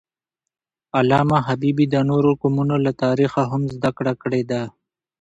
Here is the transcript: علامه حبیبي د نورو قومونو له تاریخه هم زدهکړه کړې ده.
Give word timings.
علامه 0.97 1.37
حبیبي 1.47 1.85
د 1.89 1.95
نورو 2.09 2.31
قومونو 2.41 2.75
له 2.85 2.91
تاریخه 3.03 3.41
هم 3.51 3.61
زدهکړه 3.75 4.13
کړې 4.21 4.41
ده. 4.51 4.61